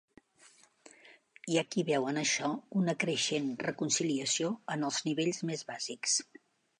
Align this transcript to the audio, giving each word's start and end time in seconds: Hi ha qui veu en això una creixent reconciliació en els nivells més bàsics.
Hi 1.51 1.57
ha 1.59 1.63
qui 1.75 1.83
veu 1.89 2.07
en 2.11 2.17
això 2.21 2.49
una 2.81 2.95
creixent 3.03 3.51
reconciliació 3.67 4.49
en 4.77 4.87
els 4.89 4.99
nivells 5.11 5.43
més 5.51 5.63
bàsics. 5.69 6.17